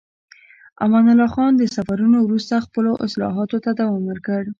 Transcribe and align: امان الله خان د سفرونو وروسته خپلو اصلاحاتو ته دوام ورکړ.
امان 0.83 1.05
الله 1.11 1.29
خان 1.35 1.51
د 1.57 1.63
سفرونو 1.75 2.17
وروسته 2.21 2.63
خپلو 2.65 2.91
اصلاحاتو 3.05 3.57
ته 3.63 3.69
دوام 3.79 4.03
ورکړ. 4.07 4.41